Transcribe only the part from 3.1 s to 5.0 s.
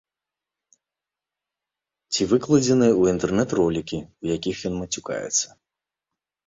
інтэрнэт ролікі, у якіх ён